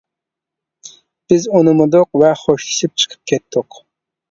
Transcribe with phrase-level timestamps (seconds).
[1.33, 3.83] بىز ئۇنىمىدۇق ۋە خوشلىشىپ چىقىپ كەتتۇق.